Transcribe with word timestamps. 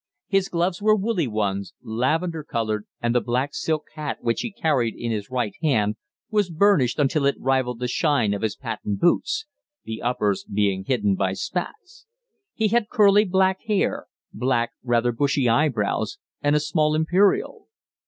His 0.29 0.49
gloves 0.49 0.81
were 0.81 0.95
woolly 0.95 1.27
ones, 1.27 1.75
lavender 1.83 2.43
coloured, 2.43 2.87
and 3.03 3.13
the 3.13 3.21
black 3.21 3.53
silk 3.53 3.83
hat 3.93 4.17
which 4.23 4.41
he 4.41 4.51
carried 4.51 4.95
in 4.95 5.11
his 5.11 5.29
right 5.29 5.53
hand 5.61 5.95
was 6.31 6.49
burnished 6.49 6.97
until 6.97 7.27
it 7.27 7.35
rivalled 7.39 7.77
the 7.77 7.87
shine 7.87 8.33
of 8.33 8.41
his 8.41 8.55
patent 8.55 8.99
boots 8.99 9.45
the 9.83 10.01
"uppers" 10.01 10.43
being 10.43 10.85
hidden 10.85 11.13
by 11.13 11.33
spats. 11.33 12.07
He 12.55 12.69
had 12.69 12.89
curly, 12.89 13.25
black 13.25 13.59
hair; 13.67 14.07
black, 14.33 14.71
rather 14.81 15.11
bushy 15.11 15.47
eyebrows; 15.47 16.17
and 16.41 16.55
a 16.55 16.59
small 16.59 16.95
imperial. 16.95 17.67